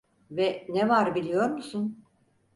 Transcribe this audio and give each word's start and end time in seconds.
Ve 0.31 0.65
ne 0.69 0.89
var 0.89 1.15
biliyor 1.15 1.49
musun? 1.49 2.05